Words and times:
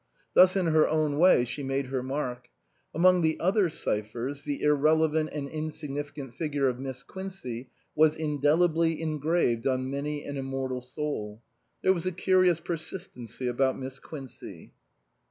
Thus 0.33 0.55
in 0.55 0.65
her 0.65 0.87
own 0.89 1.19
way 1.19 1.45
she 1.45 1.61
made 1.61 1.85
her 1.89 2.01
mark. 2.01 2.49
Among 2.91 3.21
the 3.21 3.39
other 3.39 3.69
cyphers, 3.69 4.41
the 4.45 4.63
irrelevant 4.63 5.29
and 5.31 5.47
insignificant 5.47 6.33
figure 6.33 6.67
of 6.67 6.79
Miss 6.79 7.03
Quincey 7.03 7.69
was 7.95 8.15
indelibly 8.17 8.99
engraved 8.99 9.67
on 9.67 9.91
many 9.91 10.25
an 10.25 10.37
immortal 10.37 10.81
soul. 10.81 11.43
There 11.83 11.93
was 11.93 12.07
a 12.07 12.11
curious 12.11 12.59
persistency 12.59 13.47
about 13.47 13.77
Miss 13.77 13.99
Quincey. 13.99 14.73